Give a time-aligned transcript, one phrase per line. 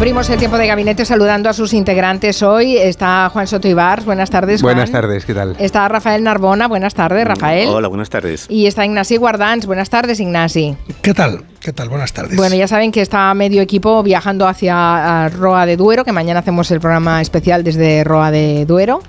[0.00, 2.74] Abrimos el tiempo de gabinete saludando a sus integrantes hoy.
[2.74, 4.62] Está Juan Soto Ibar, buenas tardes.
[4.62, 4.72] Juan.
[4.72, 5.56] Buenas tardes, ¿qué tal?
[5.58, 7.68] Está Rafael Narbona, buenas tardes, Rafael.
[7.68, 8.46] Hola, buenas tardes.
[8.48, 10.74] Y está Ignasi Guardans, buenas tardes, Ignasi.
[11.02, 11.44] ¿Qué tal?
[11.60, 11.90] ¿Qué tal?
[11.90, 12.34] Buenas tardes.
[12.34, 16.70] Bueno, ya saben que está medio equipo viajando hacia Roa de Duero, que mañana hacemos
[16.70, 19.02] el programa especial desde Roa de Duero.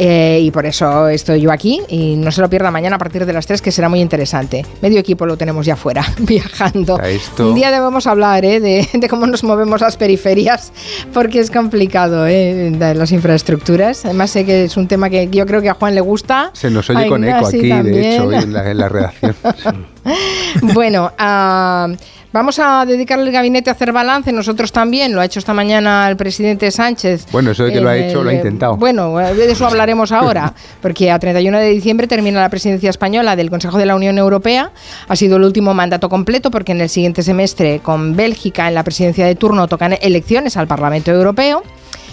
[0.00, 3.26] Eh, y por eso estoy yo aquí y no se lo pierda mañana a partir
[3.26, 4.64] de las 3 que será muy interesante.
[4.80, 7.00] Medio equipo lo tenemos ya fuera, viajando.
[7.40, 8.60] Un día debemos hablar ¿eh?
[8.60, 10.72] de, cómo nos movemos las periferias
[11.12, 12.70] porque es complicado ¿eh?
[12.78, 14.04] las infraestructuras.
[14.04, 16.50] Además sé que es un tema que yo creo que a Juan le gusta.
[16.52, 19.34] Se nos oye con eco aquí, de hecho, en la, en la redacción.
[20.62, 21.96] bueno, uh,
[22.30, 26.06] Vamos a dedicar el gabinete a hacer balance, nosotros también, lo ha hecho esta mañana
[26.10, 27.26] el presidente Sánchez.
[27.32, 28.76] Bueno, eso de que lo ha hecho, lo ha intentado.
[28.76, 33.48] Bueno, de eso hablaremos ahora, porque a 31 de diciembre termina la presidencia española del
[33.48, 34.72] Consejo de la Unión Europea.
[35.08, 38.84] Ha sido el último mandato completo, porque en el siguiente semestre, con Bélgica en la
[38.84, 41.62] presidencia de turno, tocan elecciones al Parlamento Europeo.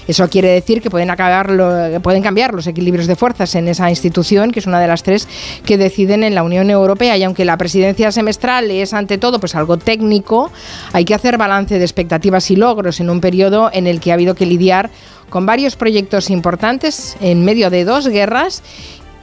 [0.08, 1.50] Eso quiere decir que pueden, acabar
[2.02, 5.28] pueden cambiar los equilibrios de fuerzas en esa institución, que es una de las tres
[5.66, 7.18] que deciden en la Unión Europea.
[7.18, 10.52] Y aunque la presidencia semestral es ante todo pues algo técnico,
[10.94, 14.16] hay que hacer balance de expectativas y logros en un periodo en el que ha
[14.16, 14.90] habido que lidiar
[15.30, 18.62] con varios proyectos importantes en medio de dos guerras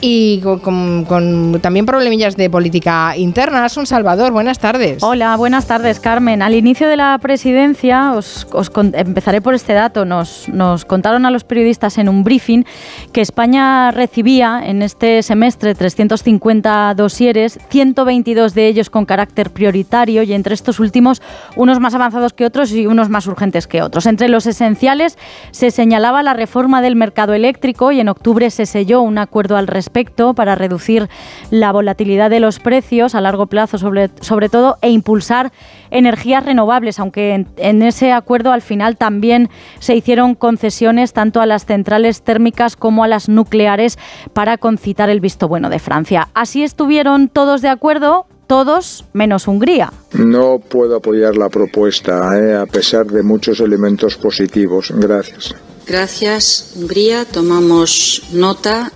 [0.05, 3.69] y con, también problemillas de política interna.
[3.77, 5.01] un Salvador, buenas tardes.
[5.01, 6.43] Hola, buenas tardes, Carmen.
[6.43, 8.49] Al inicio de la presidencia, os,
[8.95, 12.65] empezaré por este dato, nos, nos contaron a los periodistas en un briefing
[13.13, 20.33] que España recibía en este semestre 350 dosieres, 122 de ellos con carácter prioritario y
[20.33, 21.23] entre estos últimos
[21.55, 24.07] unos más avanzados que otros y unos más urgentes que otros.
[24.07, 25.17] Entre los esenciales
[25.53, 29.69] se señalaba la reforma del mercado eléctrico y en octubre se selló un acuerdo al
[29.69, 29.92] respecto
[30.35, 31.09] para reducir
[31.51, 35.53] la volatilidad de los precios a largo plazo, sobre, sobre todo, e impulsar
[35.91, 41.47] energías renovables, aunque en, en ese acuerdo al final también se hicieron concesiones tanto a
[41.47, 43.99] las centrales térmicas como a las nucleares
[44.33, 46.29] para concitar el visto bueno de Francia.
[46.35, 49.93] Así estuvieron todos de acuerdo, todos menos Hungría.
[50.15, 54.93] No puedo apoyar la propuesta, eh, a pesar de muchos elementos positivos.
[54.95, 55.55] Gracias.
[55.87, 57.25] Gracias, Hungría.
[57.25, 58.93] Tomamos nota.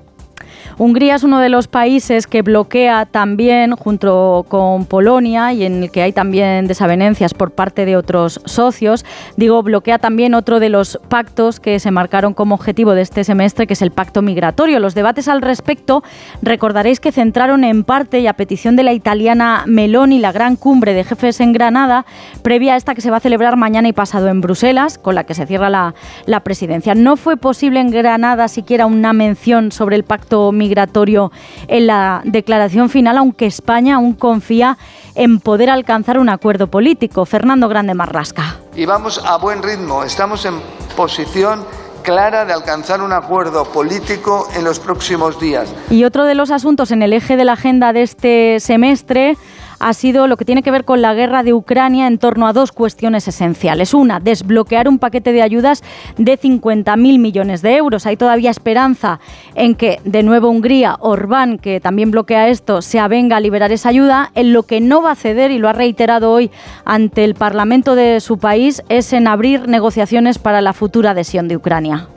[0.78, 5.90] Hungría es uno de los países que bloquea también, junto con Polonia, y en el
[5.90, 9.06] que hay también desavenencias por parte de otros socios,
[9.38, 13.66] digo, bloquea también otro de los pactos que se marcaron como objetivo de este semestre,
[13.66, 14.78] que es el pacto migratorio.
[14.78, 16.04] Los debates al respecto,
[16.42, 20.92] recordaréis que centraron en parte y a petición de la italiana Meloni la gran cumbre
[20.92, 22.04] de jefes en Granada,
[22.42, 25.24] previa a esta que se va a celebrar mañana y pasado en Bruselas, con la
[25.24, 26.94] que se cierra la, presidencia.
[26.94, 31.30] No fue posible en Granada siquiera una mención sobre el pacto migratorio migratorio
[31.68, 34.76] en la declaración final, aunque España aún confía
[35.14, 37.24] en poder alcanzar un acuerdo político.
[37.24, 38.56] Fernando Grande Marrasca.
[38.74, 40.54] Y vamos a buen ritmo, estamos en
[40.96, 41.64] posición
[42.02, 45.72] clara de alcanzar un acuerdo político en los próximos días.
[45.90, 49.36] Y otro de los asuntos en el eje de la agenda de este semestre
[49.78, 52.52] ha sido lo que tiene que ver con la guerra de Ucrania en torno a
[52.52, 53.94] dos cuestiones esenciales.
[53.94, 55.82] Una, desbloquear un paquete de ayudas
[56.16, 58.06] de 50.000 millones de euros.
[58.06, 59.20] Hay todavía esperanza
[59.54, 63.90] en que de nuevo Hungría, Orbán, que también bloquea esto, se avenga a liberar esa
[63.90, 64.30] ayuda.
[64.34, 66.50] En lo que no va a ceder, y lo ha reiterado hoy
[66.84, 71.56] ante el Parlamento de su país, es en abrir negociaciones para la futura adhesión de
[71.56, 72.08] Ucrania.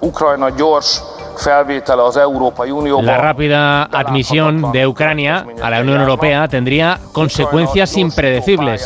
[3.01, 7.48] La rápida admisión de Ucrania a la Unión Europea tendría consecuencias
[7.97, 8.85] impredecibles.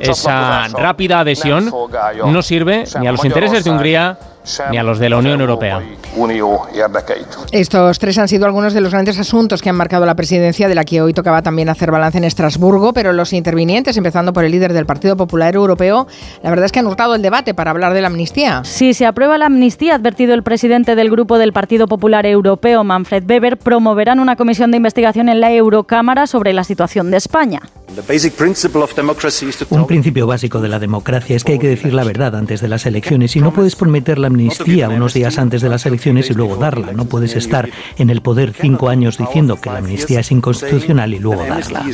[0.00, 1.70] Esa rápida adhesión
[2.24, 4.18] no sirve ni a los intereses de Hungría
[4.70, 5.80] ni a los de la Unión Europea.
[7.52, 10.74] Estos tres han sido algunos de los grandes asuntos que han marcado la presidencia, de
[10.74, 14.52] la que hoy tocaba también hacer balance en Estrasburgo, pero los intervinientes, empezando por el
[14.52, 16.06] líder del Partido Popular Europeo,
[16.42, 18.62] la verdad es que han hurtado el debate para hablar de la amnistía.
[18.64, 22.84] Si se aprueba la amnistía, ha advertido el presidente del grupo del Partido Popular Europeo,
[22.84, 27.60] Manfred Weber, promoverán una comisión de investigación en la Eurocámara sobre la situación de España.
[29.70, 32.68] Un principio básico de la democracia es que hay que decir la verdad antes de
[32.68, 36.34] las elecciones y no puedes prometer la amnistía unos días antes de las elecciones y
[36.34, 36.92] luego darla.
[36.92, 37.68] No puedes estar
[37.98, 41.84] en el poder cinco años diciendo que la amnistía es inconstitucional y luego darla.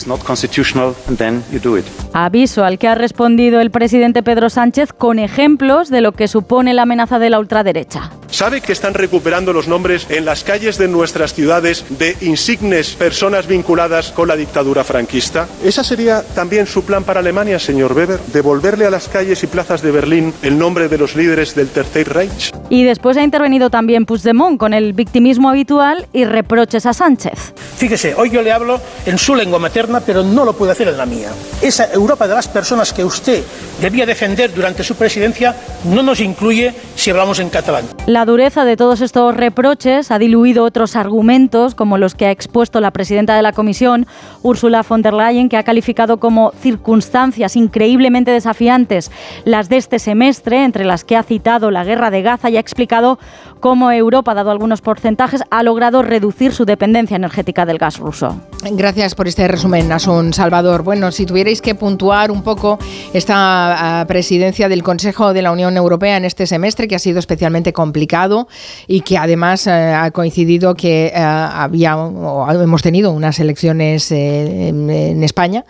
[2.12, 6.74] Aviso al que ha respondido el presidente Pedro Sánchez con ejemplos de lo que supone
[6.74, 8.10] la amenaza de la ultraderecha.
[8.30, 13.46] ¿Sabe que están recuperando los nombres en las calles de nuestras ciudades de insignes personas
[13.46, 15.48] vinculadas con la dictadura franquista?
[15.64, 18.20] ¿Esa sería también su plan para Alemania, señor Weber?
[18.32, 22.12] ¿Devolverle a las calles y plazas de Berlín el nombre de los líderes del Tercer
[22.12, 22.27] Reich?
[22.70, 27.54] Y después ha intervenido también Puigdemont con el victimismo habitual y reproches a Sánchez.
[27.76, 30.96] Fíjese, hoy yo le hablo en su lengua materna, pero no lo puedo hacer en
[30.96, 31.28] la mía.
[31.62, 33.42] Esa Europa de las personas que usted
[33.80, 35.54] debía defender durante su presidencia
[35.84, 37.84] no nos incluye si hablamos en catalán.
[38.06, 42.80] La dureza de todos estos reproches ha diluido otros argumentos, como los que ha expuesto
[42.80, 44.06] la presidenta de la Comisión,
[44.42, 49.10] Ursula von der Leyen, que ha calificado como circunstancias increíblemente desafiantes
[49.44, 52.60] las de este semestre, entre las que ha citado la guerra de Gaza y ha
[52.60, 53.18] explicado
[53.60, 58.40] cómo Europa, dado algunos porcentajes, ha logrado reducir su dependencia energética del gas ruso.
[58.70, 60.82] Gracias por este resumen, Asun Salvador.
[60.82, 62.78] Bueno, si tuvierais que puntuar un poco
[63.12, 67.18] esta ah, presidencia del Consejo de la Unión Europea en este semestre, que ha sido
[67.18, 68.48] especialmente complicado
[68.86, 74.68] y que además eh, ha coincidido que eh, había o hemos tenido unas elecciones eh,
[74.68, 75.64] en, España.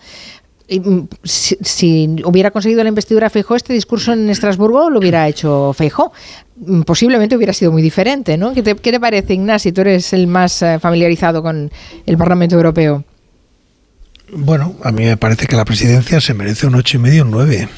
[0.68, 6.12] Mm, si, hubiera conseguido la investidura Feijó, este discurso en Estrasburgo lo hubiera hecho Feijó.
[6.56, 8.52] Mm, posiblemente hubiera sido muy diferente, ¿no?
[8.52, 9.72] ¿Qué te, qué te parece, Ignacio?
[9.72, 11.70] Tú eres el más familiarizado con
[12.04, 13.04] el Parlamento Europeo.
[14.30, 17.30] Bueno, a mí me parece que la presidencia se merece un ocho y medio, un
[17.30, 17.68] nueve.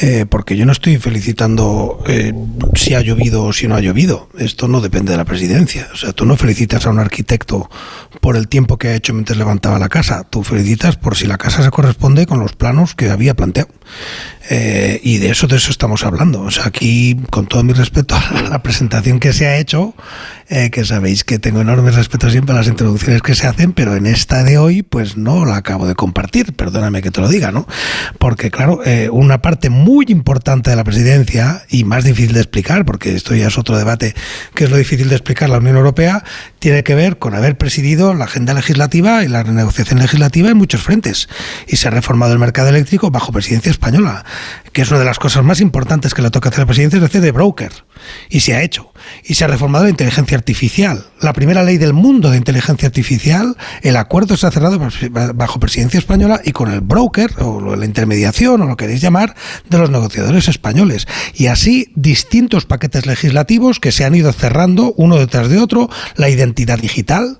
[0.00, 2.32] Eh, porque yo no estoy felicitando eh,
[2.74, 4.28] si ha llovido o si no ha llovido.
[4.38, 5.88] Esto no depende de la presidencia.
[5.92, 7.68] O sea, tú no felicitas a un arquitecto
[8.20, 10.24] por el tiempo que ha hecho mientras levantaba la casa.
[10.28, 13.70] Tú felicitas por si la casa se corresponde con los planos que había planteado.
[14.50, 16.42] Eh, y de eso, de eso estamos hablando.
[16.42, 19.94] O sea, aquí, con todo mi respeto a la presentación que se ha hecho,
[20.48, 24.06] que sabéis que tengo enorme respeto siempre a las introducciones que se hacen, pero en
[24.06, 26.54] esta de hoy, pues no la acabo de compartir.
[26.54, 27.66] Perdóname que te lo diga, ¿no?
[28.18, 28.80] Porque, claro,
[29.12, 33.48] una parte muy importante de la presidencia y más difícil de explicar, porque esto ya
[33.48, 34.14] es otro debate,
[34.54, 36.24] que es lo difícil de explicar la Unión Europea,
[36.58, 40.82] tiene que ver con haber presidido la agenda legislativa y la renegociación legislativa en muchos
[40.82, 41.28] frentes.
[41.66, 44.24] Y se ha reformado el mercado eléctrico bajo presidencia española,
[44.72, 46.98] que es una de las cosas más importantes que le toca hacer a la presidencia,
[46.98, 47.72] es hacer de broker.
[48.28, 48.92] Y se ha hecho.
[49.24, 51.06] Y se ha reformado la inteligencia artificial.
[51.20, 54.78] La primera ley del mundo de inteligencia artificial, el acuerdo se ha cerrado
[55.34, 59.27] bajo presidencia española y con el broker, o la intermediación, o lo queréis llamar,
[59.68, 61.06] de los negociadores españoles.
[61.34, 66.28] Y así distintos paquetes legislativos que se han ido cerrando uno detrás de otro, la
[66.28, 67.38] identidad digital,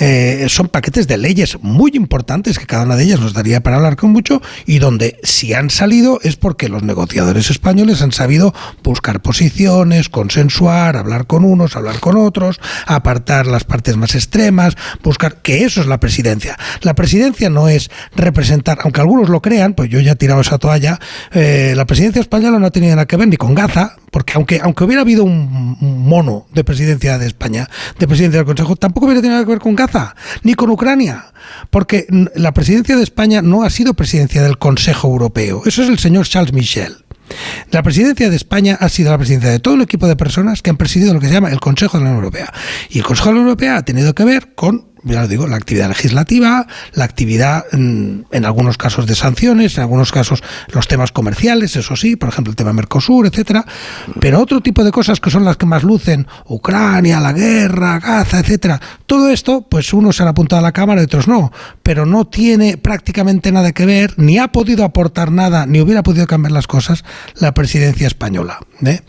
[0.00, 3.76] eh, son paquetes de leyes muy importantes que cada una de ellas nos daría para
[3.76, 8.54] hablar con mucho y donde si han salido es porque los negociadores españoles han sabido
[8.82, 15.42] buscar posiciones, consensuar, hablar con unos, hablar con otros, apartar las partes más extremas, buscar
[15.42, 16.58] que eso es la presidencia.
[16.80, 20.58] La presidencia no es representar, aunque algunos lo crean, pues yo ya he tirado esa
[20.58, 20.98] toalla,
[21.32, 24.60] eh, la presidencia española no ha tenido nada que ver ni con Gaza, porque aunque,
[24.62, 27.68] aunque hubiera habido un mono de presidencia de España,
[27.98, 29.89] de presidencia del Consejo, tampoco hubiera tenido nada que ver con Gaza,
[30.42, 31.32] ni con Ucrania,
[31.70, 35.98] porque la presidencia de España no ha sido presidencia del Consejo Europeo, eso es el
[35.98, 37.04] señor Charles Michel.
[37.70, 40.70] La presidencia de España ha sido la presidencia de todo un equipo de personas que
[40.70, 42.52] han presidido lo que se llama el Consejo de la Unión Europea.
[42.88, 45.46] Y el Consejo de la Unión Europea ha tenido que ver con ya lo digo,
[45.46, 50.88] la actividad legislativa, la actividad mm, en, algunos casos de sanciones, en algunos casos los
[50.88, 53.64] temas comerciales, eso sí, por ejemplo el tema Mercosur, etcétera,
[54.20, 58.40] pero otro tipo de cosas que son las que más lucen, Ucrania, la guerra, Gaza,
[58.40, 58.80] etcétera.
[59.06, 61.52] Todo esto, pues unos se han apuntado a la cámara y otros no,
[61.82, 66.26] pero no tiene prácticamente nada que ver, ni ha podido aportar nada, ni hubiera podido
[66.26, 67.04] cambiar las cosas
[67.36, 68.60] la presidencia española.
[68.86, 69.02] ¿Eh?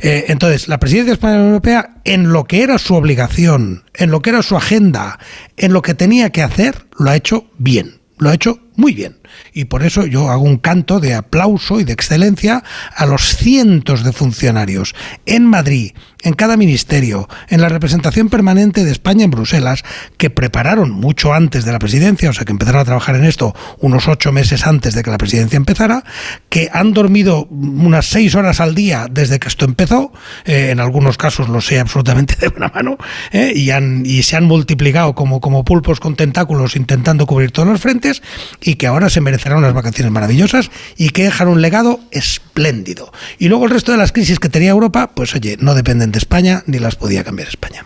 [0.00, 4.30] Eh, entonces, la presidencia española europea, en lo que era su obligación, en lo que
[4.30, 5.18] era su agenda,
[5.56, 9.17] en lo que tenía que hacer, lo ha hecho bien, lo ha hecho muy bien.
[9.52, 12.62] Y por eso yo hago un canto de aplauso y de excelencia
[12.94, 14.94] a los cientos de funcionarios
[15.26, 15.92] en Madrid,
[16.22, 19.84] en cada ministerio, en la representación permanente de España en Bruselas,
[20.16, 23.54] que prepararon mucho antes de la presidencia, o sea que empezaron a trabajar en esto
[23.78, 26.04] unos ocho meses antes de que la presidencia empezara,
[26.48, 30.12] que han dormido unas seis horas al día desde que esto empezó,
[30.44, 32.98] eh, en algunos casos lo sé absolutamente de buena mano,
[33.30, 37.68] eh, y, han, y se han multiplicado como, como pulpos con tentáculos intentando cubrir todos
[37.68, 38.22] los frentes,
[38.60, 43.12] y que ahora se merecerán unas vacaciones maravillosas y que dejan un legado espléndido.
[43.38, 46.18] Y luego el resto de las crisis que tenía Europa, pues oye, no dependen de
[46.18, 47.84] España ni las podía cambiar España.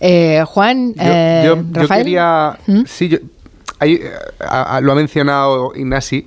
[0.00, 2.82] Eh, Juan, yo, eh, quería, ¿Mm?
[2.86, 3.18] sí,
[3.78, 4.00] ahí,
[4.80, 6.26] lo ha mencionado Ignasi.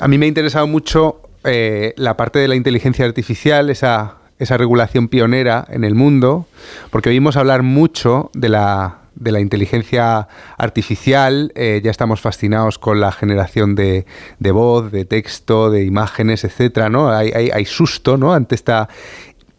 [0.00, 4.56] A mí me ha interesado mucho eh, la parte de la inteligencia artificial, esa, esa
[4.56, 6.46] regulación pionera en el mundo,
[6.90, 13.00] porque oímos hablar mucho de la de la inteligencia artificial, eh, ya estamos fascinados con
[13.00, 14.06] la generación de,
[14.38, 17.10] de, voz, de texto, de imágenes, etcétera, ¿no?
[17.10, 18.32] Hay, hay, hay, susto, ¿no?
[18.32, 18.88] Ante esta.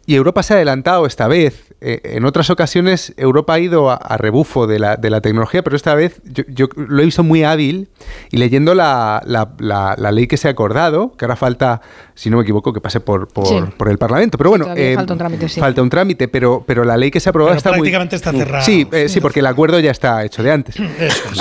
[0.06, 4.16] Y Europa se ha adelantado esta vez eh, en otras ocasiones Europa ha ido a,
[4.18, 7.88] rebufo de la, de la, tecnología, pero esta vez yo, lo he visto muy hábil
[8.30, 11.80] y leyendo la, la, ley que se ha acordado, que ahora falta,
[12.14, 14.36] si no me equivoco, que pase por, por, el Parlamento.
[14.36, 15.58] Pero bueno, eh, falta un trámite, sí.
[15.58, 18.62] Falta un trámite, pero, pero la ley que se ha aprobado está prácticamente está cerrada.
[18.62, 20.76] Sí, eh, sí, porque el acuerdo ya está hecho de antes.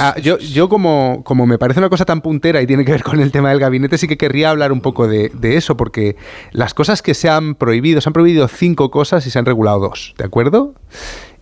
[0.02, 3.04] Ah, yo, yo como, como me parece una cosa tan puntera y tiene que ver
[3.04, 6.16] con el tema del gabinete, sí que querría hablar un poco de, de eso, porque
[6.52, 9.80] las cosas que se han prohibido, se han prohibido cinco cosas y se han regulado
[9.80, 10.74] dos, ¿de acuerdo?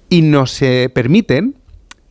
[0.09, 0.59] Y nos
[0.93, 1.55] permiten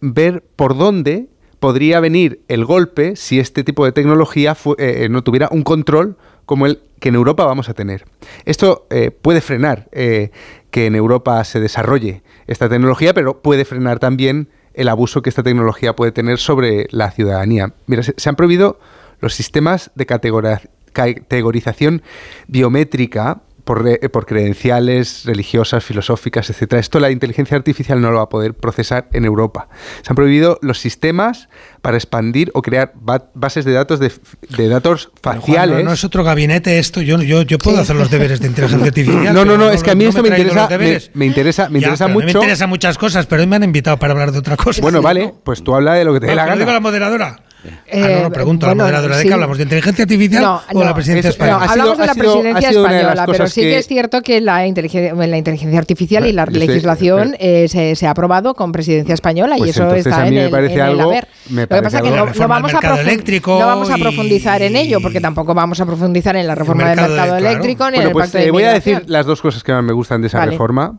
[0.00, 1.28] ver por dónde
[1.58, 6.16] podría venir el golpe si este tipo de tecnología eh, eh, no tuviera un control
[6.44, 8.04] como el que en Europa vamos a tener.
[8.44, 14.48] Esto eh, puede frenar que en Europa se desarrolle esta tecnología, pero puede frenar también
[14.74, 17.74] el abuso que esta tecnología puede tener sobre la ciudadanía.
[17.86, 18.78] Mira, se, se han prohibido
[19.20, 22.02] los sistemas de categorización
[22.46, 26.78] biométrica por, credenciales religiosas, filosóficas, etcétera.
[26.78, 29.68] Esto la inteligencia artificial no lo va a poder procesar en Europa.
[30.02, 31.48] Se han prohibido los sistemas
[31.82, 32.92] para expandir o crear
[33.34, 35.84] bases de datos de, datos faciales.
[35.84, 37.02] no, es otro gabinete esto.
[37.02, 39.34] Yo, yo, yo puedo hacer los deberes de inteligencia artificial.
[39.34, 40.68] No, no, no, es que a mí esto me interesa,
[41.14, 42.26] me, interesa, me interesa mucho.
[42.26, 44.80] me interesa muchas cosas, pero hoy me han invitado para hablar de otra cosa.
[44.80, 46.56] Bueno, vale, pues tú habla de lo que te dé la gana.
[46.56, 47.40] digo la moderadora.
[47.86, 49.56] Eh, ah, no, no, pregunto a la moderadora, ¿de qué hablamos?
[49.58, 51.66] ¿De inteligencia artificial o la presidencia española?
[51.68, 55.78] hablamos de la presidencia española, pero sí que, es cierto que la inteligencia, la inteligencia
[55.78, 60.26] artificial y la legislación eh, se, ha aprobado con presidencia española y pues eso está
[60.26, 61.28] en, el, en el haber.
[61.50, 65.20] Lo que pasa es que no, vamos a no vamos a profundizar en ello, porque
[65.20, 68.38] tampoco vamos a profundizar en la reforma del mercado eléctrico ni en el pues, pacto
[68.38, 70.98] de Voy a decir las dos cosas que más me gustan de esa reforma.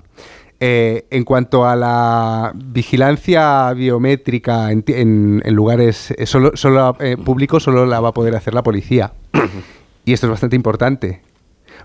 [0.59, 6.51] Eh, en cuanto a la vigilancia biométrica en, lugares eh, solo,
[6.99, 9.13] eh, públicos, solo la va a poder hacer la policía.
[10.03, 11.21] Y esto es bastante importante,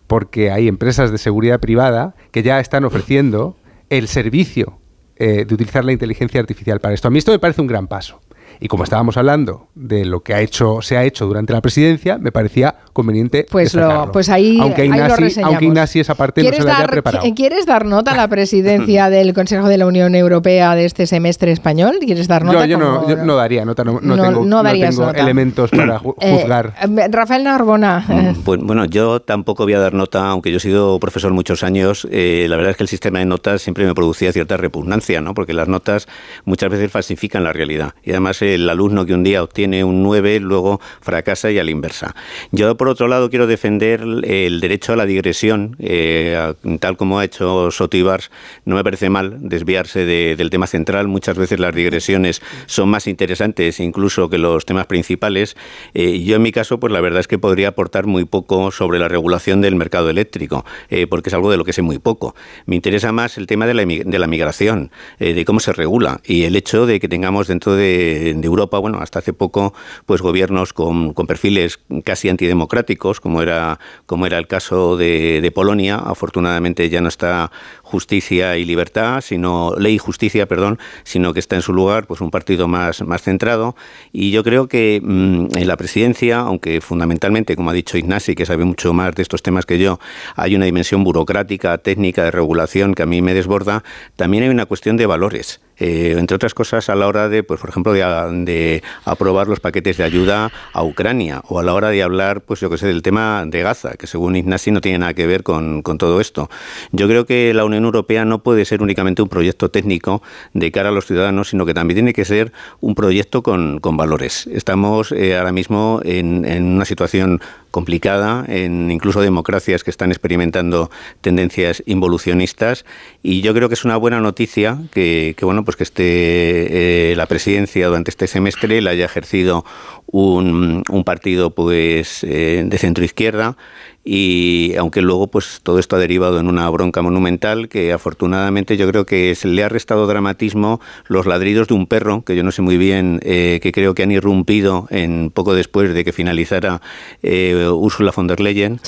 [0.06, 3.56] porque hay empresas de seguridad privada que ya están ofreciendo
[3.90, 4.78] el servicio
[5.18, 7.06] de utilizar la inteligencia artificial para esto.
[7.06, 8.20] A mí esto me parece un gran paso.
[8.62, 12.16] Y como estábamos hablando de lo que ha hecho, se ha hecho durante la presidencia,
[12.19, 13.45] me parecía conveniente.
[13.50, 17.25] Pues, lo, pues ahí, aunque Ignasi, aunque Ignasi esa parte no se la haya preparado.
[17.35, 21.50] ¿Quieres dar nota a la presidencia del Consejo de la Unión Europea de este semestre
[21.50, 21.97] español?
[22.00, 22.64] ¿Quieres dar nota?
[22.66, 26.75] Yo, no, no, daría nota, no, tengo, elementos para eh, juzgar.
[26.81, 28.04] Eh, Rafael Narbona.
[28.07, 31.64] Mm, pues, bueno, yo tampoco voy a dar nota, aunque yo he sido profesor muchos
[31.64, 32.07] años.
[32.12, 35.35] Eh, la verdad es que el sistema de notas siempre me producía cierta repugnancia, ¿no?
[35.35, 36.07] porque las notas
[36.45, 37.95] muchas veces falsifican la realidad.
[38.04, 41.71] Y además el alumno que un día obtiene un 9 luego fracasa y a la
[41.71, 42.14] inversa.
[42.50, 47.25] Yo, por otro lado, quiero defender el derecho a la digresión, eh, tal como ha
[47.25, 48.30] hecho Sotibars.
[48.64, 51.09] No me parece mal desviarse del tema central.
[51.09, 55.56] Muchas veces las digresiones son más interesantes incluso que los temas principales.
[55.94, 58.99] Eh, yo, en mi caso, pues la verdad es que podría aportar muy poco sobre
[58.99, 62.35] la regulación del mercado eléctrico, eh, porque es algo de lo que sé muy poco.
[62.66, 66.44] Me interesa más el tema de la, de la migración, de cómo se regula y
[66.44, 69.74] el hecho de que tengamos dentro de Europa, bueno, hasta hace poco,
[70.06, 75.96] pues gobiernos con, perfiles casi antidemocráticos, como era, como era el caso de, de Polonia.
[75.96, 77.50] Afortunadamente ya no está
[77.92, 82.22] justicia y libertad, sino ley y justicia, perdón, sino que está en su lugar pues
[82.22, 83.76] un partido más, más centrado.
[84.12, 88.46] Y yo creo que mm, en la presidencia, aunque fundamentalmente, como ha dicho Ignasi, que
[88.46, 90.00] sabe mucho más de estos temas que yo,
[90.37, 93.84] hay una dimensión burocrática, técnica, de regulación que a mí me desborda,
[94.16, 95.61] también hay una cuestión de valores.
[95.84, 99.96] Eh, entre otras cosas, a la hora de, pues, por ejemplo, de, aprobar los paquetes
[99.96, 103.02] de ayuda a Ucrania o a la hora de hablar, pues yo que sé, del
[103.02, 106.49] tema de Gaza, que según Ignasi no tiene nada que ver con, con todo esto.
[106.92, 110.22] Yo creo que la Unión Europea no puede ser únicamente un proyecto técnico
[110.52, 114.46] de cara a los ciudadanos, sino que también tiene que ser un proyecto con, valores.
[114.46, 121.82] Estamos eh, ahora mismo en, una situación complicada, en incluso democracias que están experimentando tendencias
[121.86, 122.84] involucionistas,
[123.22, 127.26] y yo creo que es una buena noticia que, bueno, pues que esté eh, la
[127.26, 129.64] presidencia durante este semestre la haya ejercido
[130.06, 133.56] un, partido pues eh, de centro izquierda
[134.04, 138.88] y aunque luego pues todo esto ha derivado en una bronca monumental que afortunadamente yo
[138.88, 142.50] creo que se le ha restado dramatismo los ladridos de un perro que yo no
[142.50, 146.80] sé muy bien eh, que creo que han irrumpido en poco después de que finalizara
[147.23, 148.80] eh, Ursula von der Leyen.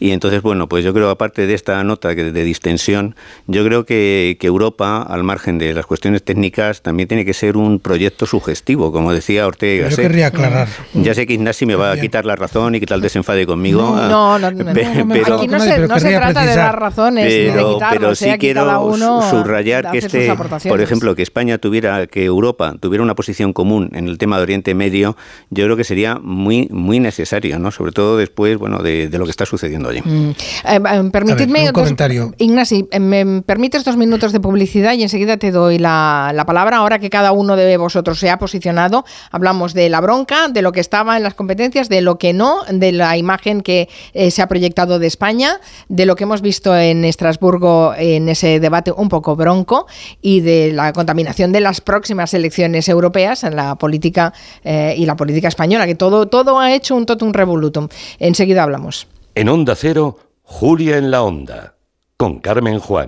[0.00, 3.14] Y entonces bueno pues yo creo aparte de esta nota de distensión
[3.46, 7.58] yo creo que, que Europa al margen de las cuestiones técnicas también tiene que ser
[7.58, 9.88] un proyecto sugestivo como decía Ortega.
[9.90, 10.68] Yo querría aclarar.
[10.94, 13.82] ya sé que Ignasi me va a quitar la razón y que tal desenfade conmigo.
[13.82, 18.30] No, no Aquí no se, no se trata de dar razones pero, de pero sí
[18.38, 20.32] quiero uno subrayar que este,
[20.68, 24.42] por ejemplo, que España tuviera, que Europa tuviera una posición común en el tema de
[24.44, 25.16] Oriente Medio,
[25.50, 27.70] yo creo que sería muy, muy necesario, ¿no?
[27.70, 30.00] Sobre todo después, bueno, de, de lo que está sucediendo allí.
[30.04, 30.30] Mm.
[30.30, 32.32] Eh, eh, permitidme ver, un dos- comentario.
[32.38, 36.78] Ignasi, eh, me permites dos minutos de publicidad y enseguida te doy la, la palabra.
[36.78, 40.72] Ahora que cada uno de vosotros se ha posicionado, hablamos de la bronca, de lo
[40.72, 44.42] que estaba en las competencias, de lo que no, de la imagen que eh, se
[44.42, 49.08] ha proyectado de España, de lo que hemos visto en Estrasburgo en ese debate un
[49.08, 49.86] poco bronco
[50.20, 55.16] y de la contaminación de las próximas elecciones europeas en la política eh, y la
[55.16, 57.88] política española, que todo, todo ha hecho un totum revolutum.
[58.18, 59.06] Enseguida hablamos.
[59.34, 61.76] En Onda Cero, Julia en la Onda,
[62.18, 63.06] con Carmen Juan.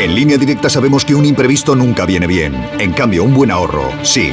[0.00, 2.54] En línea directa sabemos que un imprevisto nunca viene bien.
[2.78, 4.32] En cambio, un buen ahorro, sí.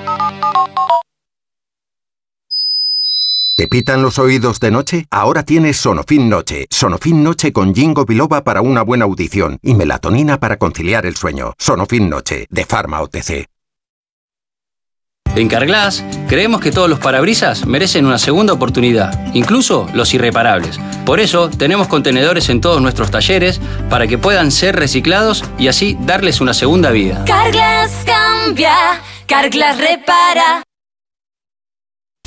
[3.61, 5.05] ¿Te pitan los oídos de noche?
[5.11, 6.65] Ahora tienes Sonofin Noche.
[6.71, 11.53] Sonofin Noche con Jingo Biloba para una buena audición y melatonina para conciliar el sueño.
[11.59, 13.45] Sonofin Noche, de Pharma OTC.
[15.35, 20.79] En Carglass creemos que todos los parabrisas merecen una segunda oportunidad, incluso los irreparables.
[21.05, 25.95] Por eso tenemos contenedores en todos nuestros talleres para que puedan ser reciclados y así
[26.01, 27.23] darles una segunda vida.
[27.25, 28.73] Carglass cambia,
[29.27, 30.63] Carglass repara.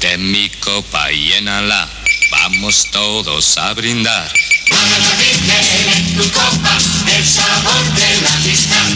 [0.05, 1.89] Ten mi copa y llénala,
[2.31, 4.31] vamos todos a brindar.
[5.97, 6.77] en tu copa
[7.09, 8.87] el sabor de la amistad.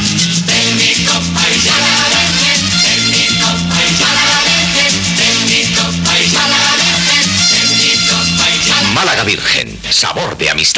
[0.45, 5.29] De mi copa y ya la dejen, de mi copa y ya la dejen, de
[5.49, 10.37] mi copa y ya la dejen, de mi copa y ya la Málaga Virgen, sabor
[10.37, 10.78] de amistad.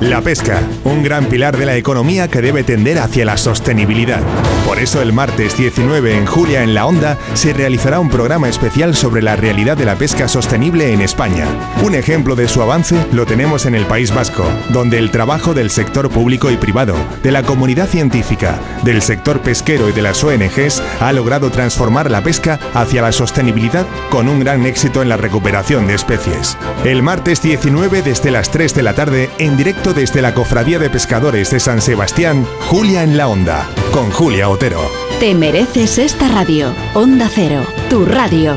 [0.00, 4.22] La pesca, un gran pilar de la economía que debe tender hacia la sostenibilidad.
[4.66, 8.96] Por eso el martes 19 en Julia en la Onda se realizará un programa especial
[8.96, 11.44] sobre la realidad de la pesca sostenible en España.
[11.82, 15.68] Un ejemplo de su avance lo tenemos en el País Vasco, donde el trabajo del
[15.68, 20.82] sector público y privado, de la comunidad científica, del sector pesquero y de las ONGs
[21.00, 25.86] ha logrado transformar la pesca hacia la sostenibilidad con un gran éxito en la recuperación
[25.86, 26.56] de especies.
[26.86, 30.90] El martes 19 desde las 3 de la tarde en directo desde la Cofradía de
[30.90, 34.80] Pescadores de San Sebastián, Julia en la Onda, con Julia Otero.
[35.18, 36.72] Te mereces esta radio.
[36.94, 38.56] Onda Cero, tu radio.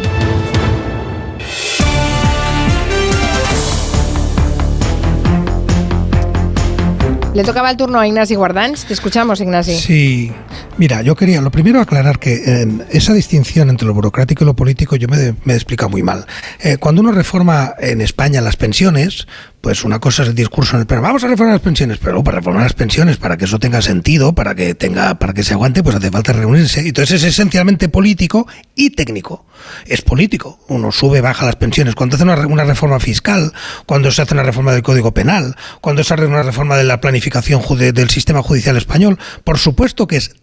[7.34, 8.86] Le tocaba el turno a Ignasi Guardans.
[8.86, 9.76] Te escuchamos, Ignasi.
[9.76, 10.32] Sí,
[10.78, 14.56] mira, yo quería lo primero aclarar que eh, esa distinción entre lo burocrático y lo
[14.56, 16.26] político yo me, de- me he explicado muy mal.
[16.62, 19.28] Eh, cuando uno reforma en España las pensiones,
[19.62, 22.22] pues una cosa es el discurso en el pero vamos a reformar las pensiones, pero
[22.24, 25.54] para reformar las pensiones, para que eso tenga sentido, para que tenga, para que se
[25.54, 26.82] aguante, pues hace falta reunirse.
[26.82, 29.46] Entonces es esencialmente político y técnico.
[29.86, 30.60] Es político.
[30.68, 31.96] Uno sube, baja las pensiones.
[31.96, 33.54] Cuando hace una, una reforma fiscal,
[33.86, 37.00] cuando se hace una reforma del Código Penal, cuando se hace una reforma de la
[37.00, 40.36] planificación del sistema judicial español, por supuesto que es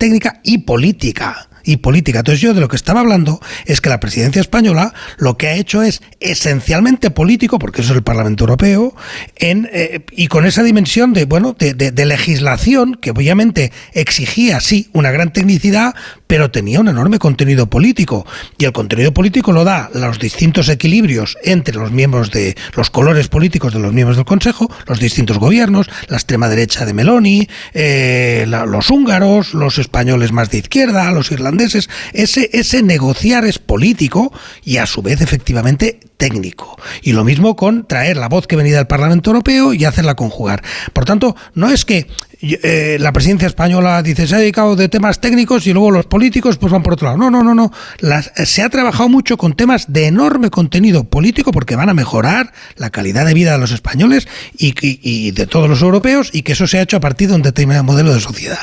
[0.42, 1.48] y política.
[1.64, 2.20] Y política.
[2.20, 5.54] Entonces yo de lo que estaba hablando es que la presidencia española lo que ha
[5.54, 8.94] hecho es esencialmente político, porque eso es el Parlamento Europeo,
[9.36, 14.88] en, eh, y con esa dimensión de, bueno, de, de- legislación que obviamente exigía, sí,
[14.92, 15.94] una gran tecnicidad,
[16.26, 18.26] pero tenía un enorme contenido político.
[18.58, 23.28] Y el contenido político lo da los distintos equilibrios entre los miembros de los colores
[23.28, 28.46] políticos de los miembros del Consejo, los distintos gobiernos, la extrema derecha de Meloni, eh,
[28.48, 31.49] los húngaros, los españoles más de izquierda, los irlandeses.
[31.58, 34.32] Ese, negociar es político
[34.64, 36.78] y a su vez efectivamente técnico.
[37.02, 40.62] Y lo mismo con traer la voz que venía del Parlamento Europeo y hacerla conjugar.
[40.92, 42.06] Por tanto, no es que
[42.42, 46.56] eh, la presidencia española dice se ha dedicado de temas técnicos y luego los políticos
[46.56, 47.18] pues van por otro lado.
[47.18, 47.70] No, no, no, no.
[47.98, 51.94] Las- eh, se ha trabajado mucho con temas de enorme contenido político porque van a
[51.94, 54.26] mejorar la calidad de vida de los españoles
[54.56, 57.34] y, y- de todos los europeos y que eso se ha hecho a partir de
[57.34, 58.58] un determinado modelo de sociedad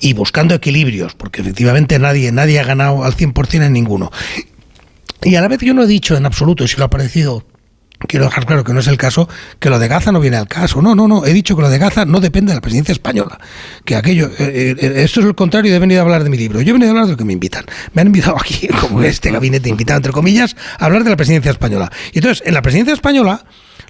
[0.00, 4.10] y buscando equilibrios porque efectivamente nadie, nadie ha ganado al 100% en ninguno.
[5.22, 7.44] Y a la vez yo no he dicho en absoluto, si lo ha parecido
[7.98, 9.28] quiero dejar claro que no es el caso,
[9.58, 10.82] que lo de Gaza no viene al caso.
[10.82, 11.24] No, no, no.
[11.26, 13.38] He dicho que lo de Gaza no depende de la presidencia española.
[13.84, 16.60] Que aquello, eh, eh, esto es el contrario de venir a hablar de mi libro.
[16.60, 17.64] Yo he venido a hablar de lo que me invitan.
[17.92, 21.50] Me han invitado aquí, como este gabinete invitado, entre comillas, a hablar de la presidencia
[21.50, 21.90] española.
[22.12, 23.44] Y entonces, en la presidencia española,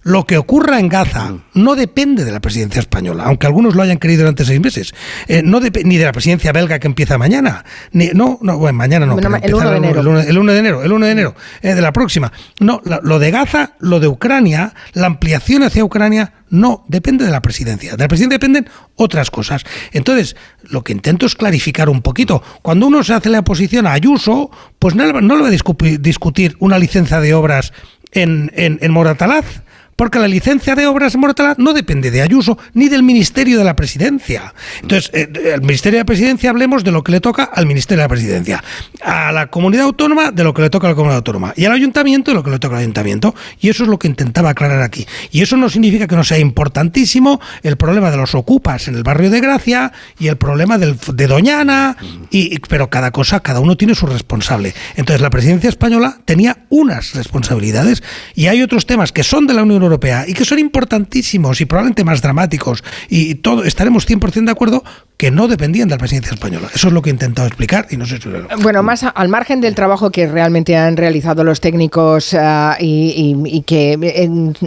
[0.07, 3.99] lo que ocurra en Gaza no depende de la presidencia española, aunque algunos lo hayan
[3.99, 4.95] querido durante seis meses,
[5.27, 8.79] eh, no dep- ni de la presidencia belga que empieza mañana, ni, no, no, bueno,
[8.79, 10.01] mañana no, el empieza 1 de enero.
[10.01, 12.33] el 1 el 1 de enero, el 1 de enero eh, de la próxima.
[12.61, 17.43] No, lo de Gaza, lo de Ucrania, la ampliación hacia Ucrania no depende de la
[17.43, 17.97] presidencia.
[17.97, 19.65] De la presidencia dependen otras cosas.
[19.93, 20.37] Entonces,
[20.71, 22.45] lo que intento es clarificar un poquito.
[22.63, 25.53] Cuando uno se hace la oposición a Ayuso, pues no, le- no le va a
[25.53, 27.73] discu- discutir una licencia de obras
[28.13, 29.63] en, en, en Moratalaz.
[29.97, 33.65] Porque la licencia de obras en Moratalaz no depende de Ayuso ni del Ministerio de
[33.65, 34.55] la Presidencia.
[34.83, 38.03] Entonces, eh, el Ministerio de la Presidencia hablemos de lo que le toca al Ministerio
[38.03, 38.63] de la Presidencia.
[39.03, 41.55] A la comunidad autónoma de lo que le toca a la comunidad autónoma.
[41.57, 43.35] Y al ayuntamiento de lo que le toca al ayuntamiento.
[43.61, 45.07] Y eso es lo que intentaba aclarar aquí.
[45.31, 49.03] Y eso no significa que no sea importantísimo el problema de los ocupas en el
[49.03, 51.97] barrio de Gracia y el problema de Doñana.
[52.31, 54.75] Y, pero cada cosa, cada uno tiene su responsable.
[54.97, 58.03] Entonces, la presidencia española tenía unas responsabilidades
[58.35, 61.65] y hay otros temas que son de la Unión Europea y que son importantísimos y
[61.65, 62.85] probablemente más dramáticos.
[63.09, 64.85] Y todo estaremos 100% de acuerdo
[65.17, 66.69] que no dependían de la presidencia española.
[66.75, 68.47] Eso es lo que he intentado explicar y no sé si lo.
[68.61, 73.35] Bueno, más a- al margen del trabajo que realmente han realizado los técnicos ah, y,
[73.47, 73.95] y- y que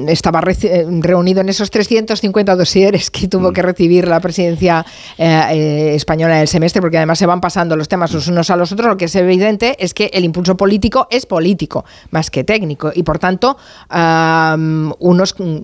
[0.07, 4.83] estaba reci- eh, reunido en esos 350 dosieres que tuvo que recibir la presidencia
[5.19, 8.55] eh, eh, española del semestre, porque además se van pasando los temas los unos a
[8.55, 12.43] los otros, lo que es evidente es que el impulso político es político más que
[12.43, 13.55] técnico y por tanto
[13.91, 14.55] ah,
[14.99, 15.57] unos mm,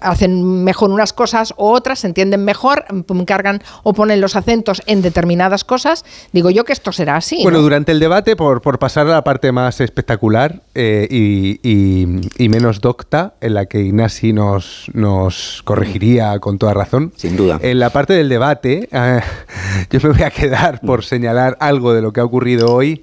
[0.00, 4.82] hacen mejor unas cosas o otras, se entienden mejor, mm, cargan o ponen los acentos
[4.86, 6.04] en determinadas cosas.
[6.32, 7.40] Digo yo que esto será así.
[7.42, 7.62] Bueno, ¿no?
[7.64, 12.48] durante el debate, por, por pasar a la parte más espectacular eh, y, y- y
[12.48, 17.12] menos docta, en la que Ignasi nos, nos corregiría con toda razón.
[17.16, 17.58] Sin duda.
[17.62, 19.20] En la parte del debate, eh,
[19.90, 23.02] yo me voy a quedar por señalar algo de lo que ha ocurrido hoy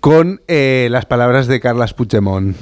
[0.00, 2.56] con eh, las palabras de Carles Puigdemont,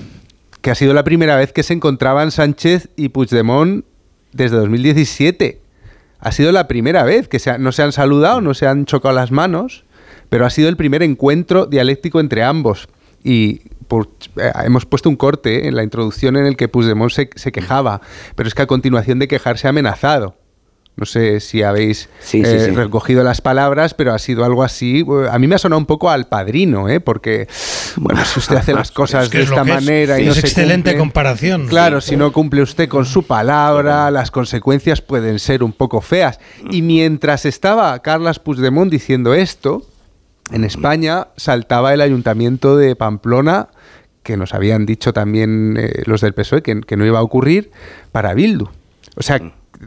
[0.62, 3.84] que ha sido la primera vez que se encontraban Sánchez y Puigdemont
[4.32, 5.60] desde 2017.
[6.18, 9.14] Ha sido la primera vez que se no se han saludado, no se han chocado
[9.14, 9.84] las manos,
[10.28, 12.88] pero ha sido el primer encuentro dialéctico entre ambos.
[13.22, 13.62] Y
[14.36, 18.00] eh, hemos puesto un corte en la introducción en el que Puigdemont se, se quejaba,
[18.34, 20.36] pero es que a continuación de quejarse ha amenazado.
[20.96, 22.70] No sé si habéis Sí, sí, eh, sí.
[22.72, 25.00] recogido las palabras, pero ha sido algo así.
[25.00, 27.00] eh, A mí me ha sonado un poco al padrino, ¿eh?
[27.00, 27.48] porque,
[27.96, 29.74] bueno, si usted hace las cosas Es que de es esta que es.
[29.76, 31.68] manera y no es se excelente comparación.
[31.68, 36.38] Claro, si no cumple usted con su palabra, las consecuencias pueden ser un poco feas.
[36.70, 39.86] Y mientras estaba Carlas Puigdemont diciendo esto,
[40.52, 43.68] en España saltaba el ayuntamiento de Pamplona,
[44.22, 47.70] que nos habían dicho también eh, los del PSOE que, que no iba a ocurrir,
[48.12, 48.68] para Bildu.
[49.16, 49.40] O sea,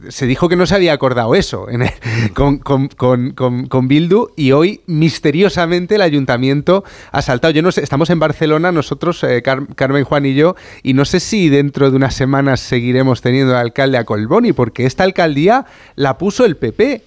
[0.09, 1.91] se dijo que no se había acordado eso en el-
[2.33, 7.53] con, con- con- con- con Bildu y hoy misteriosamente el ayuntamiento ha saltado.
[7.53, 11.05] Yo no sé, estamos en Barcelona nosotros, eh, Car- Carmen, Juan y yo, y no
[11.05, 16.17] sé si dentro de unas semanas seguiremos teniendo alcalde a Colboni, porque esta alcaldía la
[16.17, 17.03] puso el PP.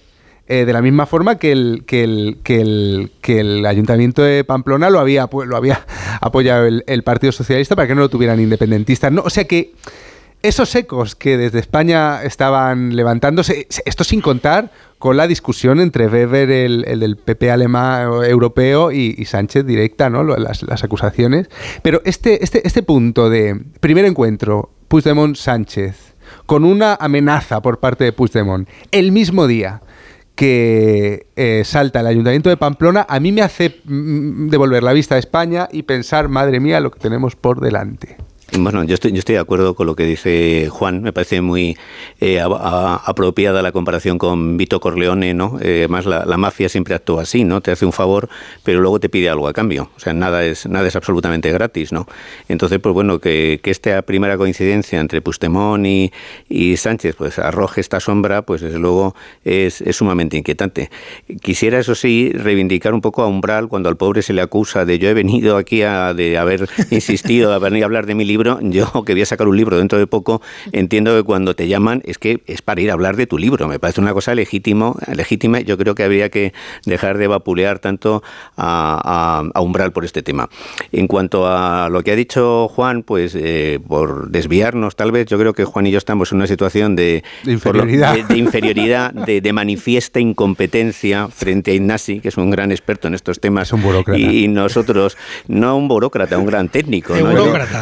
[0.49, 4.45] eh, de la misma forma que el, que el, que el, que el Ayuntamiento de
[4.45, 5.85] Pamplona lo había, lo había
[6.21, 9.11] apoyado el, el Partido Socialista para que no lo tuvieran independentistas.
[9.11, 9.73] No, o sea que
[10.43, 16.49] esos ecos que desde España estaban levantándose, esto sin contar con la discusión entre Weber,
[16.49, 20.23] el, el del PP alemán europeo, y, Sánchez directa, ¿no?
[20.23, 21.49] Las, las acusaciones.
[21.81, 25.95] Pero este, este, este punto de primer encuentro, Puigdemont-Sánchez,
[26.45, 29.81] con una amenaza por parte de Puigdemont, el mismo día
[30.35, 35.15] que eh, salta el Ayuntamiento de Pamplona, a mí me hace mm, devolver la vista
[35.15, 38.17] a España y pensar, madre mía, lo que tenemos por delante.
[38.53, 41.01] Bueno, yo estoy, yo estoy de acuerdo con lo que dice Juan.
[41.01, 41.77] Me parece muy
[42.21, 45.59] eh, apropiada la comparación con Vito Corleone, ¿no?
[45.61, 47.59] Eh, además, la, la mafia siempre actúa así, ¿no?
[47.59, 48.29] Te hace un favor,
[48.63, 49.89] pero luego te pide algo a cambio.
[49.97, 52.07] O sea, nada es, nada es absolutamente gratis, ¿no?
[52.47, 55.21] Entonces, pues bueno, que, que esta primera coincidencia entre
[55.83, 56.11] y,
[56.47, 60.89] y Sánchez, pues arroje esta sombra, pues desde luego es, es sumamente inquietante.
[61.41, 64.99] Quisiera, eso sí, reivindicar un poco a Umbral cuando al pobre se le acusa de
[64.99, 68.36] yo he venido aquí a, de haber insistido, a venir a hablar de mi libro.
[68.61, 72.01] Yo, que voy a sacar un libro dentro de poco, entiendo que cuando te llaman
[72.05, 73.67] es que es para ir a hablar de tu libro.
[73.67, 75.59] Me parece una cosa legítimo, legítima.
[75.61, 76.53] Yo creo que habría que
[76.85, 78.23] dejar de vapulear tanto
[78.55, 80.49] a, a- a Umbral por este tema.
[80.91, 85.37] En cuanto a lo que ha dicho Juan, pues eh, por desviarnos tal vez, yo
[85.39, 88.15] creo que Juan y yo estamos en una situación de, De por lo- inferioridad.
[88.15, 93.07] de- de inferioridad, de, de manifiesta incompetencia frente a Ignasi, que es un gran experto
[93.07, 93.69] en estos temas.
[94.17, 97.13] Y, y nosotros, no un burócrata, un gran técnico.
[97.23, 97.31] ¿no?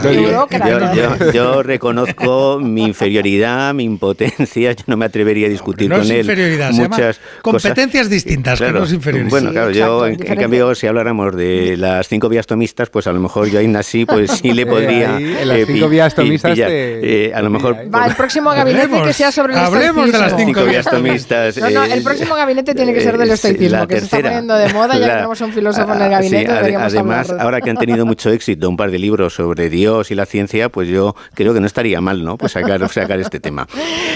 [0.04, 0.93] Yo- yo- demócrata.
[0.93, 5.95] Yo, yo- yo reconozco mi inferioridad, mi impotencia, yo no me atrevería a discutir No
[5.97, 6.19] con es él.
[6.19, 8.10] inferioridad, se llama muchas competencias cosas.
[8.10, 8.79] distintas, que Claro.
[8.79, 9.29] no es inferioridad.
[9.29, 12.89] Bueno, Sí, claro, exacto, yo, en, en cambio, si habláramos de las cinco vías tomistas,
[12.89, 15.15] pues a lo mejor yo a Ignasi, pues sí le Eh, podría.
[15.17, 16.69] ahí, en las eh, cinco pi- vías tomistas pillar.
[16.69, 17.75] te- Eh, a lo mejor.
[17.93, 21.58] Va, el próximo gabinete que sea sobre el hablemos de las cinco vías tomistas.
[21.58, 23.99] No, no, eh, el próximo gabinete tiene que ser del eh, sí, estoicismo, la que
[23.99, 24.29] se está tercera.
[24.29, 27.29] poniendo de moda, ya que La- tenemos un filósofo en el gabinete, sí, deberíamos además,
[27.29, 27.45] hablar.
[27.45, 30.67] ahora que han tenido mucho éxito un par de libros sobre Dios y la ciencia,
[30.67, 32.38] pues yo creo que no estaría mal, ¿no?
[32.38, 33.67] Pues sacar, sacar este tema.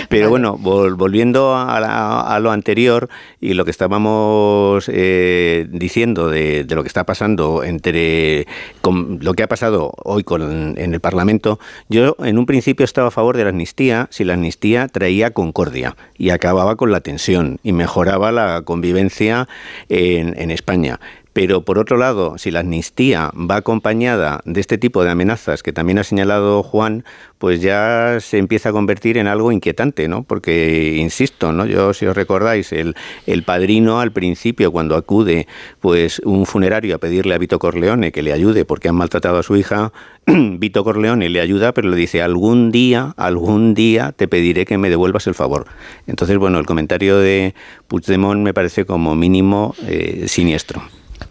[0.10, 3.08] Pero bueno, vol- volviendo a, la- a lo anterior
[3.40, 8.48] y lo que estábamos eh, diciendo de, de lo que está pasando entre
[8.82, 13.08] con lo que ha pasado hoy con, en el Parlamento, yo en un principio estaba
[13.08, 17.60] a favor de la amnistía si la amnistía traía concordia y acababa con la tensión
[17.64, 19.48] y mejoraba la convivencia
[19.88, 21.00] en, en España.
[21.34, 25.72] Pero por otro lado, si la amnistía va acompañada de este tipo de amenazas que
[25.72, 27.04] también ha señalado Juan,
[27.38, 30.24] pues ya se empieza a convertir en algo inquietante, ¿no?
[30.24, 31.66] Porque, insisto, ¿no?
[31.66, 32.96] Yo, si os recordáis, el,
[33.28, 35.48] el padrino al principio, cuando acude
[35.80, 39.44] pues un funerario a pedirle a Vito Corleone que le ayude porque han maltratado a
[39.44, 39.94] su hija,
[40.26, 44.90] Vito Corleone le ayuda, pero le dice, algún día, algún día te pediré que me
[44.90, 45.68] devuelvas el favor.
[46.08, 47.54] Entonces, bueno, el comentario de
[47.88, 50.82] Puigdemont me parece como mínimo eh, siniestro.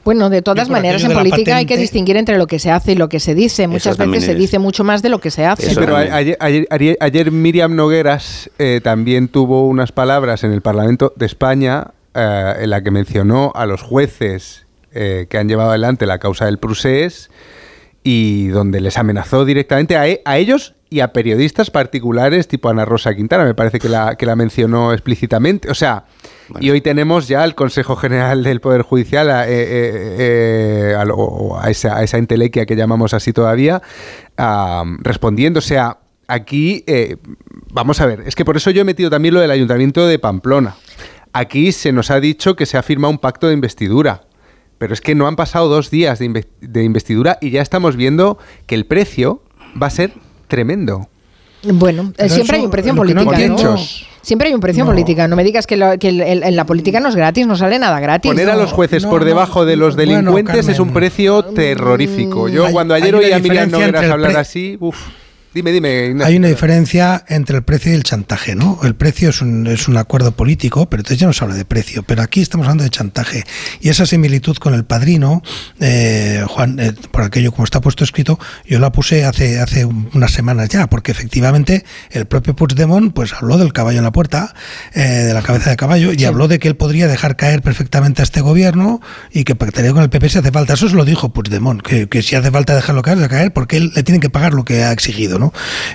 [0.08, 2.94] Bueno, de todas maneras, en política hay que distinguir entre lo que se hace y
[2.94, 3.66] lo que se dice.
[3.68, 5.68] Muchas veces se es- dice mucho más de lo que se hace.
[5.68, 10.62] Sí, pero ayer, ayer- ayer- ayer Miriam Nogueras eh, también tuvo unas palabras en el
[10.62, 15.68] Parlamento de España eh, en la que mencionó a los jueces eh, que han llevado
[15.68, 17.28] adelante la causa del Prusés
[18.02, 22.84] y donde les amenazó directamente a, e- a ellos y a periodistas particulares tipo Ana
[22.84, 25.70] Rosa Quintana, me parece que la, que la mencionó explícitamente.
[25.70, 26.04] O sea,
[26.60, 31.04] y hoy tenemos ya al Consejo General del Poder Judicial, a, eh, eh, eh, a
[31.04, 33.82] lo- a esa, a esa entelequia que llamamos así todavía,
[35.00, 35.58] respondiendo.
[35.58, 37.16] O sea, aquí, eh,
[37.72, 40.18] vamos a ver, es que por eso yo he metido también lo del Ayuntamiento de
[40.18, 40.74] Pamplona.
[41.32, 44.22] Aquí se nos ha dicho que se ha firmado un pacto de investidura.
[44.78, 47.96] Pero es que no han pasado dos días de, inve- de investidura y ya estamos
[47.96, 49.42] viendo que el precio
[49.80, 50.12] va a ser
[50.48, 51.08] tremendo.
[51.62, 53.76] Bueno, eh, Pero siempre eso, hay un precio no política.
[54.22, 54.90] Siempre hay un precio No.
[54.90, 55.26] en política.
[55.26, 57.56] No me digas que, lo- que el- el- en la política no es gratis, no
[57.56, 58.30] sale nada gratis.
[58.30, 61.42] Poner a los jueces no, por no, debajo de los bueno, delincuentes es un precio
[61.44, 62.48] terrorífico.
[62.48, 64.98] Yo Hay- cuando ayer oí a Miriam Nogueras hablar así, uff,
[65.54, 66.06] dime, dime.
[66.06, 66.26] Ignacio.
[66.26, 68.80] Hay una diferencia entre el precio y el chantaje, ¿no?
[68.82, 71.64] El precio es un, es un acuerdo político, pero entonces ya no se habla de
[71.64, 72.02] precio.
[72.02, 73.44] Pero aquí estamos hablando de chantaje.
[73.80, 75.42] Y esa similitud con el padrino,
[75.80, 80.32] eh, Juan, eh, por aquello como está puesto escrito, yo la puse hace, hace unas
[80.32, 84.54] semanas ya, porque efectivamente el propio Puigdemont pues habló del caballo en la puerta,
[84.94, 88.22] eh, de la cabeza de caballo, y habló de que él podría dejar caer perfectamente
[88.22, 89.00] a este gobierno
[89.32, 90.74] y que pactaría con el PP si hace falta.
[90.74, 93.76] Eso se lo dijo Puigdemont, que, que si hace falta dejarlo caer, de caer, porque
[93.76, 95.37] él le tiene que pagar lo que ha exigido,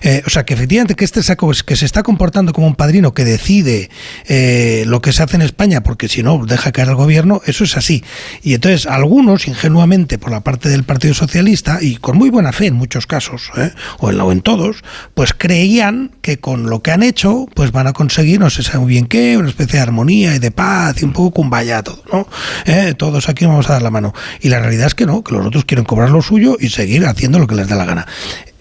[0.02, 3.14] Eh, o sea, que efectivamente que este saco que se está comportando como un padrino
[3.14, 3.90] que decide
[4.28, 7.64] eh, lo que se hace en España, porque si no deja caer al gobierno, eso
[7.64, 8.04] es así.
[8.42, 12.68] Y entonces algunos, ingenuamente por la parte del Partido Socialista, y con muy buena fe
[12.68, 13.72] en muchos casos, ¿eh?
[14.00, 17.88] o, en, o en todos, pues creían que con lo que han hecho, pues van
[17.88, 21.02] a conseguir, no se sabe muy bien qué, una especie de armonía y de paz
[21.02, 22.28] y un poco cumbaya todo, ¿no?
[22.98, 24.14] Todos aquí vamos a dar la mano.
[24.42, 27.06] Y la realidad es que no, que los otros quieren cobrar lo suyo y seguir
[27.06, 28.08] haciendo lo que les dé la gana.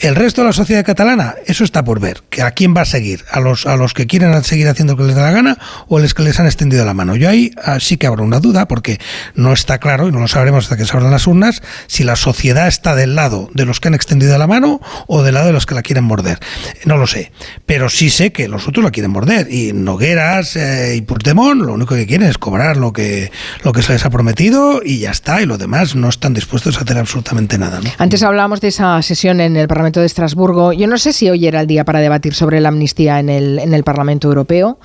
[0.03, 2.25] El resto de la sociedad catalana, eso está por ver.
[2.43, 3.25] ¿A quién va a seguir?
[3.31, 5.99] ¿A los, ¿A los que quieren seguir haciendo lo que les da la gana o
[5.99, 7.15] a los que les han extendido la mano?
[7.15, 8.99] Yo ahí ah, sí que habrá una duda porque
[9.37, 12.17] no está claro, y no lo sabremos hasta que se abran las urnas, si la
[12.17, 15.53] sociedad está del lado de los que han extendido la mano o del lado de
[15.53, 16.41] los que la quieren morder.
[16.85, 17.31] No lo sé.
[17.65, 19.53] Pero sí sé que los otros la quieren morder.
[19.53, 23.31] Y Nogueras eh, y Puigdemont lo único que quieren es cobrar lo que,
[23.63, 25.41] lo que se les ha prometido y ya está.
[25.43, 27.81] Y lo demás no están dispuestos a hacer absolutamente nada.
[27.99, 30.73] Antes hablábamos de esa sesión en el Parlamento de Estrasburgo.
[30.73, 33.59] Yo no sé si hoy era el día para debatir sobre la amnistía en el,
[33.59, 34.79] en el Parlamento Europeo.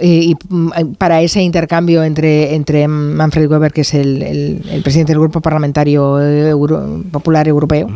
[0.00, 5.12] Y, mm, para ese intercambio entre, entre Manfred Weber, que es el, el- el presidente
[5.12, 7.88] del Grupo Parlamentario Euro- Popular Europeo,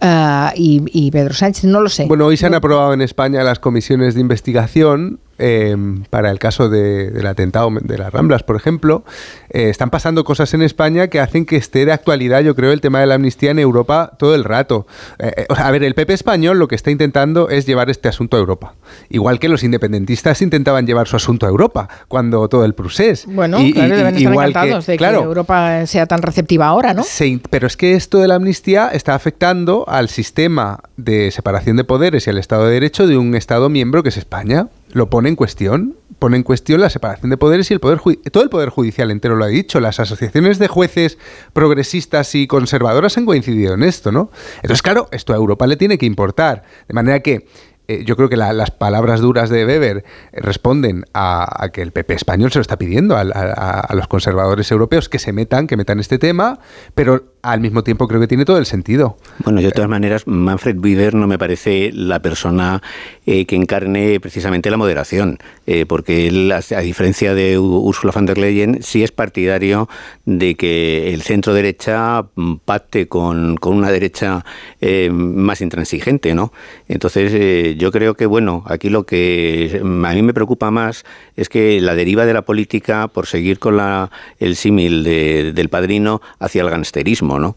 [0.00, 2.04] ah, y, y Pedro Sánchez, no lo sé.
[2.06, 5.76] Bueno, hoy se han aprobado en España las comisiones de investigación eh,
[6.10, 9.02] para el caso de- del atentado de las Ramblas, por ejemplo.
[9.50, 12.80] Eh, están pasando cosas en España que hacen que esté de actualidad, yo creo, el
[12.80, 14.86] tema de la amnistía en Europa todo el rato.
[15.18, 18.36] Eh, eh, a ver, el PP español lo que está intentando es llevar este asunto
[18.36, 18.74] a Europa.
[19.08, 23.24] Igual que los independentistas intentaban llevar su asunto a Europa cuando todo el procés.
[23.26, 26.22] Bueno, Y- claro, y- deben estar igual que- encantados de claro, que Europa sea tan
[26.22, 27.02] receptiva ahora, ¿no?
[27.02, 31.84] se pero es que esto de la amnistía está afectando al sistema de separación de
[31.84, 34.68] poderes y al Estado de Derecho de un Estado miembro que es España.
[34.92, 37.98] Lo pone en cuestión pone en cuestión la separación de poderes y el poder
[38.30, 39.80] todo el poder judicial entero lo ha dicho.
[39.80, 41.16] Las asociaciones de jueces
[41.54, 44.30] progresistas y conservadoras han coincidido en esto, ¿no?
[44.56, 46.62] Entonces, claro, esto a Europa le tiene que importar.
[46.88, 47.46] De manera que
[47.88, 52.14] eh, yo creo que la- las palabras duras de Weber responden a, que el PP
[52.14, 56.18] español se lo está pidiendo a los conservadores europeos que se metan, que metan este
[56.18, 56.60] tema,
[56.94, 59.16] pero al mismo tiempo creo que tiene todo el sentido.
[59.44, 62.82] Bueno, de todas maneras, Manfred Weber no me parece la persona
[63.26, 68.38] eh, que encarne precisamente la moderación, eh, porque él, a diferencia de Ursula von der
[68.38, 69.88] Leyen, sí es partidario
[70.26, 74.44] de que el centro derecha mm, pacte con, una derecha
[74.80, 76.52] eh, más intransigente, ¿no?
[76.88, 81.04] Entonces, yo creo que, bueno, aquí lo que mm, a mí me preocupa más
[81.36, 85.68] es que la deriva de la política, por seguir con la, el símil de- del
[85.68, 86.68] padrino, hacia el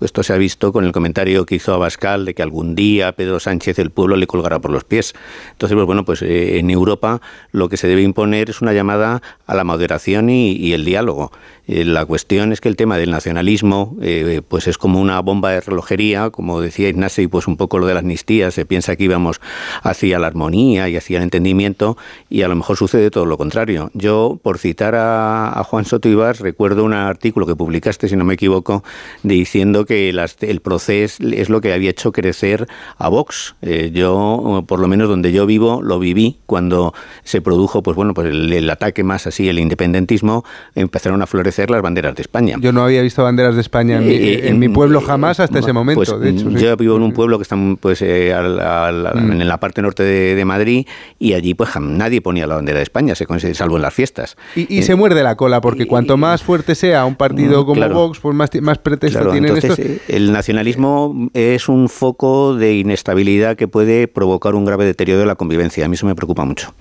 [0.01, 3.39] Esto se ha visto con el comentario que hizo Abascal de que algún día Pedro
[3.39, 5.13] Sánchez el pueblo le colgará por los pies.
[5.51, 9.21] Entonces, pues bueno, pues eh, en Europa lo que se debe imponer es una llamada
[9.47, 11.31] a la moderación y, y el diálogo.
[11.65, 15.51] Eh, la cuestión es que el tema del nacionalismo eh, pues es como una bomba
[15.51, 19.05] de relojería, como decía Ignasi, pues un poco lo de la amnistía, se piensa que
[19.05, 19.39] íbamos
[19.81, 21.97] hacia la armonía y hacia el entendimiento
[22.29, 23.91] y a lo mejor sucede todo lo contrario.
[23.93, 28.33] Yo, por citar a, Juan Soto Ibas, recuerdo un artículo que publicaste, si no me
[28.33, 28.83] equivoco,
[29.23, 33.55] diciendo que las- el proceso es lo que había hecho crecer a Vox.
[33.61, 38.13] Eh, yo, por lo menos donde yo vivo, lo viví cuando se produjo pues bueno,
[38.13, 40.43] pues el, el ataque más así, el independentismo,
[40.75, 42.57] empezaron a florecer las banderas de España.
[42.59, 45.39] Yo no había visto banderas de España en, mi, Eh, en mi em, pueblo jamás
[45.39, 46.49] hasta ese momento, Pues, de hecho.
[46.49, 46.55] sí.
[46.63, 49.41] Yo vivo en un pueblo que está pues eh, al- al- Mm.
[49.41, 50.85] en la parte norte de, de Madrid
[51.19, 54.35] y allí pues nadie ponía la bandera de España, se salvo en las fiestas.
[54.55, 57.65] Y, y Eh, se muerde la cola, porque cuanto más fuerte sea un partido Mm,
[57.65, 57.95] como claro.
[57.95, 62.75] Vox, pues más, más pretexto Claro, tienen entonces eh, el nacionalismo es un foco de
[62.75, 65.85] inestabilidad que puede provocar un grave deterioro de la convivencia.
[65.85, 66.73] A mí eso me preocupa mucho.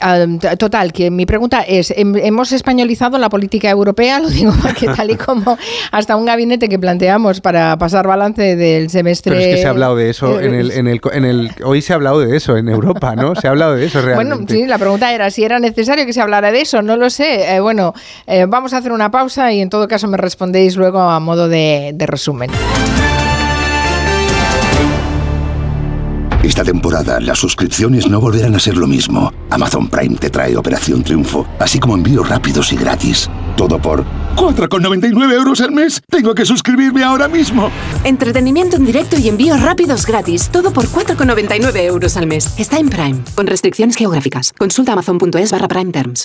[0.00, 0.26] Ah,
[0.58, 4.18] Total, que mi pregunta es, ¿hem- ¿hemos españolizado la política europea?
[4.22, 5.56] Lo digo porque tal y como
[5.90, 9.32] hasta un gabinete que planteamos para pasar balance del semestre...
[9.32, 11.82] Pero es que se ha hablado de eso en el, en el, en el- hoy
[11.82, 13.34] se ha hablado de eso en Europa, ¿no?
[13.34, 14.34] Se ha hablado de eso realmente.
[14.34, 17.10] Bueno, sí, la pregunta era si era necesario que se hablara de eso, no lo
[17.10, 17.54] sé.
[17.56, 17.94] Eh, bueno,
[18.26, 21.48] eh, vamos a hacer una pausa y en todo caso me respondéis luego a modo
[21.48, 22.50] de, de resumen.
[26.42, 29.32] Esta temporada las suscripciones no volverán a ser lo mismo.
[29.50, 33.30] Amazon Prime te trae Operación Triunfo, así como envíos rápidos y gratis.
[33.56, 36.00] Todo por 4,99 euros al mes.
[36.10, 37.70] Tengo que suscribirme ahora mismo.
[38.02, 40.48] Entretenimiento en directo y envíos rápidos gratis.
[40.50, 42.52] Todo por 4,99 euros al mes.
[42.58, 44.52] Está en Prime, con restricciones geográficas.
[44.52, 46.24] Consulta amazon.es barra Prime Terms.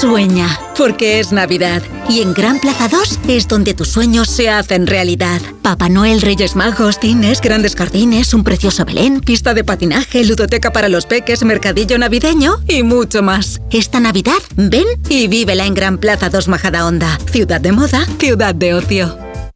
[0.00, 1.82] Sueña, porque es Navidad.
[2.08, 5.42] Y en Gran Plaza 2 es donde tus sueños se hacen realidad.
[5.60, 10.88] Papá Noel, Reyes Magos, cines, grandes jardines, un precioso Belén, pista de patinaje, ludoteca para
[10.88, 13.60] los peques, mercadillo navideño y mucho más.
[13.70, 17.18] Esta Navidad, ven y vívela en Gran Plaza 2 Majadahonda.
[17.30, 19.29] Ciudad de moda, ciudad de ocio.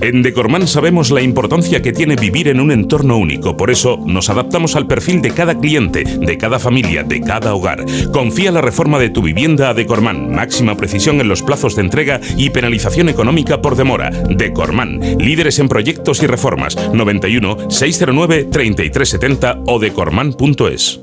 [0.00, 4.30] En Decorman sabemos la importancia que tiene vivir en un entorno único, por eso nos
[4.30, 7.84] adaptamos al perfil de cada cliente, de cada familia, de cada hogar.
[8.12, 12.20] Confía la reforma de tu vivienda a Decorman, máxima precisión en los plazos de entrega
[12.36, 14.10] y penalización económica por demora.
[14.10, 21.00] Decorman, líderes en proyectos y reformas, 91 609 3370 o decorman.es.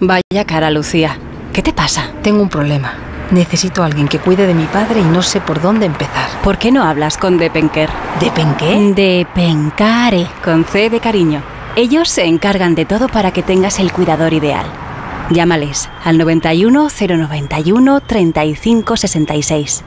[0.00, 1.18] Vaya cara, Lucía.
[1.52, 2.12] ¿Qué te pasa?
[2.22, 3.09] Tengo un problema.
[3.30, 6.28] Necesito a alguien que cuide de mi padre y no sé por dónde empezar.
[6.42, 7.88] ¿Por qué no hablas con Depenker?
[8.18, 8.92] ¿Depenqué?
[8.94, 11.42] Depencare, con C de cariño.
[11.76, 14.66] Ellos se encargan de todo para que tengas el cuidador ideal.
[15.30, 19.84] Llámales al 91 091 35 66.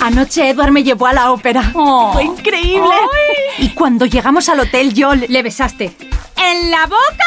[0.00, 1.62] Anoche Edward me llevó a la ópera.
[2.12, 2.94] Fue increíble.
[3.58, 5.96] Y cuando llegamos al hotel yo le, le besaste.
[6.36, 7.24] ¿En la boca?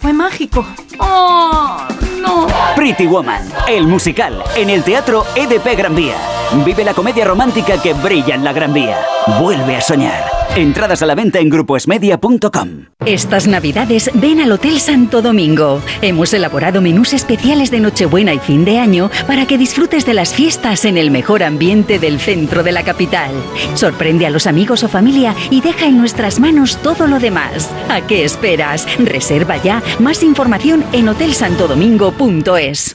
[0.00, 0.66] Fue mágico.
[0.98, 1.78] Oh,
[2.20, 2.48] no.
[2.82, 6.31] Pretty Woman, el musical, en el Teatro EDP Gran Vía.
[6.64, 8.98] Vive la comedia romántica que brilla en la Gran Vía.
[9.40, 10.22] Vuelve a soñar.
[10.54, 12.88] Entradas a la venta en grupoesmedia.com.
[13.06, 15.80] Estas navidades ven al Hotel Santo Domingo.
[16.02, 20.34] Hemos elaborado menús especiales de Nochebuena y fin de año para que disfrutes de las
[20.34, 23.30] fiestas en el mejor ambiente del centro de la capital.
[23.74, 27.70] Sorprende a los amigos o familia y deja en nuestras manos todo lo demás.
[27.88, 28.86] ¿A qué esperas?
[28.98, 29.82] Reserva ya.
[30.00, 32.94] Más información en hotelsantodomingo.es.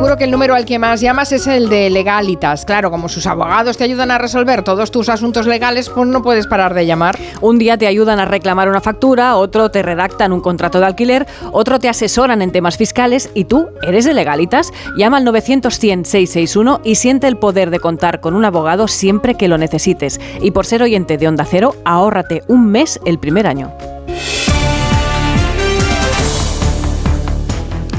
[0.00, 2.64] Seguro que el número al que más llamas es el de legalitas.
[2.64, 6.46] Claro, como sus abogados te ayudan a resolver todos tus asuntos legales, pues no puedes
[6.46, 7.18] parar de llamar.
[7.42, 11.26] Un día te ayudan a reclamar una factura, otro te redactan un contrato de alquiler,
[11.52, 14.72] otro te asesoran en temas fiscales y tú eres de legalitas.
[14.96, 19.58] Llama al 900-100-661 y siente el poder de contar con un abogado siempre que lo
[19.58, 20.18] necesites.
[20.40, 23.70] Y por ser oyente de Onda Cero, ahórrate un mes el primer año.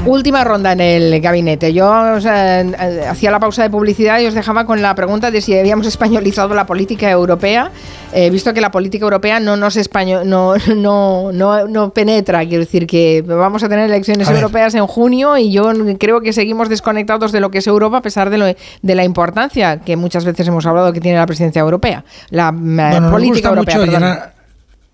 [0.04, 1.72] Última ronda en el gabinete.
[1.72, 5.30] Yo o sea, eh, hacía la pausa de publicidad y os dejaba con la pregunta
[5.30, 7.70] de si habíamos españolizado la política europea.
[8.12, 12.40] He visto que la política europea no nos español, no, no, no, no penetra.
[12.40, 16.32] Quiero decir que vamos a tener elecciones A europeas en junio y yo creo que
[16.32, 19.96] seguimos desconectados de lo que es Europa a pesar de, lo, de la importancia que
[19.96, 22.04] muchas veces hemos hablado que tiene la presidencia europea.
[22.30, 23.78] La eh, Bueno, política europea.
[23.78, 24.41] mucho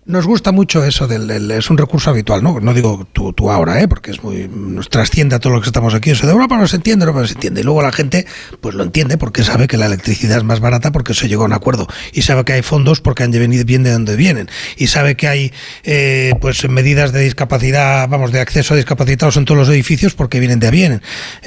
[0.05, 2.59] nos gusta mucho eso del, es un recurso habitual, ¿no?
[2.59, 3.87] No digo tú, tú ahora, ¿eh?
[3.87, 6.09] porque es muy nos trasciende a todo lo que estamos aquí.
[6.09, 7.61] Eso de Europa no se entiende, Europa no se entiende.
[7.61, 8.25] Y luego la gente
[8.59, 11.45] pues lo entiende porque sabe que la electricidad es más barata porque se llegó a
[11.45, 14.87] un acuerdo y sabe que hay fondos porque han venido bien de donde vienen y
[14.87, 19.59] sabe que hay eh, pues medidas de discapacidad, vamos, de acceso a discapacitados en todos
[19.59, 21.01] los edificios porque vienen de vienen,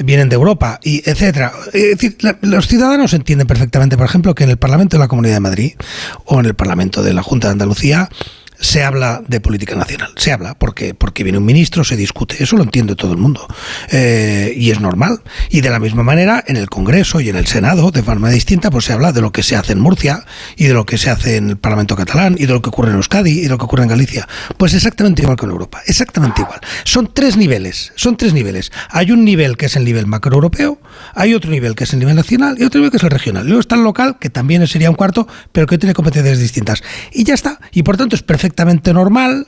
[0.05, 1.53] vienen de Europa y etcétera.
[1.73, 5.09] Es decir, la- los ciudadanos entienden perfectamente, por ejemplo, que en el Parlamento de la
[5.09, 5.73] Comunidad de Madrid
[6.27, 8.09] o en el Parlamento de la Junta de Andalucía
[8.63, 10.13] se habla de política nacional.
[10.17, 12.43] Se habla porque, porque viene un ministro, se discute.
[12.43, 13.47] Eso lo entiende todo el mundo.
[13.91, 15.21] Eh, y es normal.
[15.51, 18.71] Y de la misma manera, en el Congreso y en el Senado, de forma distinta,
[18.71, 20.25] pues se habla de lo que se hace en Murcia
[20.57, 22.91] y de lo que se hace en el Parlamento catalán y de lo que ocurre
[22.91, 24.29] en Euskadi y de lo que ocurre en Galicia.
[24.57, 25.83] Pues exactamente igual que en Europa.
[25.87, 26.61] Exactamente igual.
[26.85, 27.93] Son tres niveles.
[27.97, 28.71] Son tres niveles.
[28.91, 30.81] Hay un nivel que es el nivel macroeuropeo,
[31.15, 33.45] hay otro nivel que es el nivel nacional y otro nivel que es el regional.
[33.45, 36.83] Luego está el local, que también sería un cuarto, pero que tiene competencias distintas.
[37.13, 37.59] Y ya está.
[37.73, 38.23] Y por tanto es
[38.53, 39.47] perfectamente normal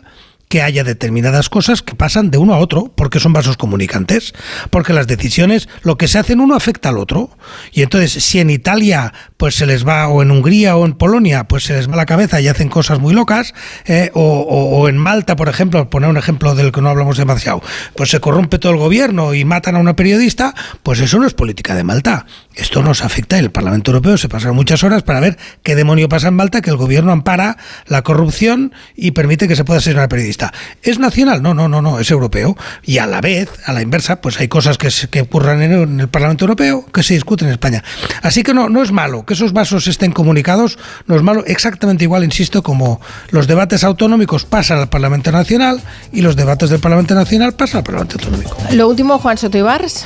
[0.49, 4.35] que haya determinadas cosas que pasan de uno a otro, porque son vasos comunicantes,
[4.71, 7.31] porque las decisiones, lo que se hace en uno afecta al otro.
[7.73, 11.45] Y entonces, si en Italia pues se les va, o en Hungría o en Polonia,
[11.45, 13.53] pues se les va la cabeza y hacen cosas muy locas,
[13.87, 17.61] eh, o, o, en Malta, por ejemplo, poner un ejemplo del que no hablamos demasiado,
[17.97, 21.35] pues se corrompe todo el gobierno y matan a una periodista, pues eso no es
[21.35, 22.27] política de Malta.
[22.55, 23.39] Esto nos afecta.
[23.39, 26.71] El Parlamento Europeo se pasaron muchas horas para ver qué demonio pasa en Malta, que
[26.71, 30.53] el gobierno ampara la corrupción y permite que se pueda asesinar a periodista.
[30.83, 31.43] ¿Es nacional?
[31.43, 32.57] No, no, no, no, es europeo.
[32.83, 36.09] Y a la vez, a la inversa, pues hay cosas que, que ocurran en el
[36.09, 37.83] Parlamento Europeo que se discuten en España.
[38.23, 42.05] Así que no, no es malo que esos vasos estén comunicados, no es malo, exactamente
[42.05, 43.01] igual, insisto, como
[43.31, 45.81] los debates autonómicos pasan al Parlamento Nacional
[46.13, 48.57] y los debates del Parlamento Nacional pasan al Parlamento Autonómico.
[48.73, 50.05] Lo último, Juan Soto Ibarz.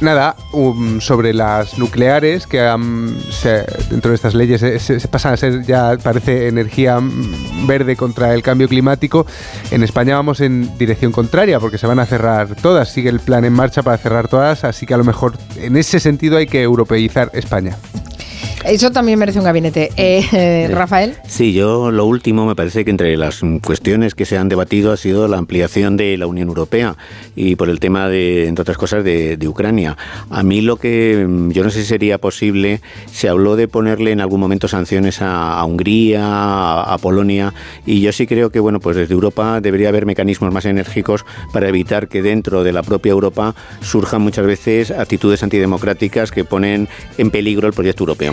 [0.00, 2.58] Nada, um, sobre las nucleares, que
[3.90, 8.42] dentro de estas leyes se, pasan a ser ya, parece, energía mm, verde contra el
[8.42, 9.26] cambio climático.
[9.72, 12.90] En España vamos en dirección contraria, porque se van a cerrar todas.
[12.90, 15.98] Sigue el plan en marcha para cerrar todas, así que a lo mejor en ese
[15.98, 17.76] sentido hay que europeizar España.
[18.64, 19.90] Eso también merece un gabinete.
[19.96, 21.14] Eh, eh, Rafael.
[21.26, 24.96] Sí, yo lo último me parece que entre las cuestiones que se han debatido ha
[24.96, 26.96] sido la ampliación de la Unión Europea
[27.36, 29.96] y por el tema de, entre otras cosas, de, Ucrania.
[30.28, 34.12] A mí lo que mm, yo no sé si sería posible, se habló de ponerle
[34.12, 37.54] en algún momento sanciones a, Hungría, a, a, Polonia
[37.86, 41.68] y yo sí creo que bueno, pues desde Europa debería haber mecanismos más enérgicos para
[41.68, 47.30] evitar que dentro de la propia Europa surjan muchas veces actitudes antidemocráticas que ponen en
[47.30, 48.27] peligro el proyecto europeo.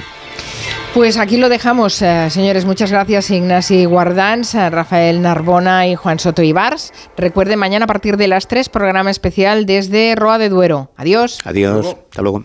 [0.94, 2.64] Pues aquí lo dejamos, eh, señores.
[2.64, 6.94] Muchas gracias, Ignasi Guardans, eh, Rafael Narbona y Juan Soto Ibars.
[7.18, 10.92] Recuerden, mañana a partir de las 3, programa especial desde Roa de Duero.
[10.96, 11.40] Adiós.
[11.44, 11.98] Adiós.
[12.10, 12.44] Hasta luego.